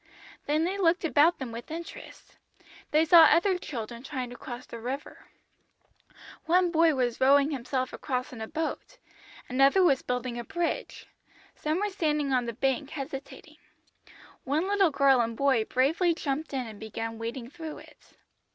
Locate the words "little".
14.67-14.89